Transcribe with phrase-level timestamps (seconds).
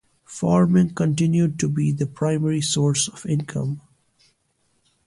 [0.25, 3.81] Farming continued to be the primary source of income.